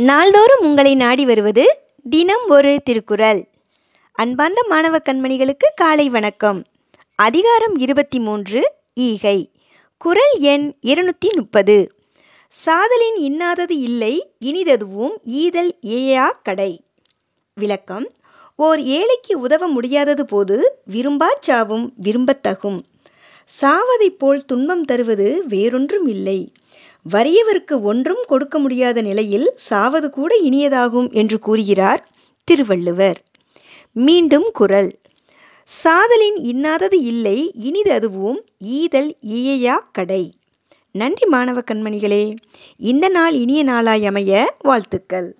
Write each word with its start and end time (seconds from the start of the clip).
நாள்தோறும் 0.00 0.60
உங்களை 0.60 0.94
நாடி 0.94 1.24
வருவது 1.24 1.78
தினம் 2.10 2.48
ஒரு 2.48 2.80
திருக்குறள். 2.84 3.48
அன்பார்ந்த 4.12 4.64
மாணவ 4.68 4.98
கண்மணிகளுக்கு 4.98 5.66
காலை 5.74 6.08
வணக்கம். 6.08 6.64
அதிகாரம் 7.14 7.76
இருபத்தி 7.78 8.20
மூன்று 8.20 8.72
ஈகை. 8.94 9.50
குறள் 9.98 10.36
எண் 10.38 10.74
இருநூற்றி 10.80 11.30
முப்பது 11.34 11.92
சாதலின் 12.48 13.16
இன்னாதது 13.18 13.70
இல்லை 13.70 14.32
இனிததுவும் 14.40 15.16
ஈதல் 15.24 15.78
ஏயா 15.86 16.26
கடை. 16.42 16.84
விளக்கம் 17.54 18.10
ஓர் 18.56 18.80
ஏழைக்கு 18.80 19.40
உதவ 19.40 19.66
முடியாதது 19.66 20.26
போது 20.26 20.82
விரும்பாச் 20.92 21.42
சாவும் 21.42 21.92
விரும்பத்தகும். 22.02 22.82
சாவதைப் 23.60 24.18
போல் 24.18 24.44
துன்பம் 24.44 24.84
தருவது 24.84 25.44
வேறொன்றும் 25.46 26.06
இல்லை. 26.06 26.52
வறியவருக்கு 27.08 27.82
ஒன்றும் 27.82 28.24
கொடுக்க 28.26 28.58
முடியாத 28.58 29.02
நிலையில் 29.02 29.52
சாவது 29.56 30.10
கூட 30.10 30.36
இனியதாகும் 30.36 31.12
என்று 31.12 31.38
கூறுகிறார் 31.38 32.08
திருவள்ளுவர். 32.44 33.24
மீண்டும் 33.92 34.50
குரல். 34.52 34.98
சாதலின் 35.64 36.36
இன்னாதது 36.36 36.94
இல்லை 36.94 37.52
இனிது 37.54 37.92
அதுவும் 37.92 38.44
ஈதல் 38.58 39.16
ஈயையா 39.26 39.78
கடை. 39.92 40.34
நன்றி 40.92 41.26
மாணவ 41.26 41.60
கண்மணிகளே 41.60 42.36
இந்த 42.76 43.08
நாள் 43.08 43.34
இனிய 43.34 43.62
நாளாய் 43.62 44.06
அமைய 44.06 44.54
வாழ்த்துக்கள். 44.58 45.39